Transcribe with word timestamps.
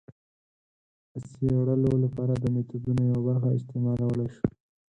د 1.13 1.15
څېړلو 1.29 1.91
لپاره 2.03 2.33
د 2.37 2.43
میتودونو 2.53 3.01
یوه 3.11 3.21
برخه 3.27 3.49
استعمالولای 3.51 4.29
شو. 4.35 4.45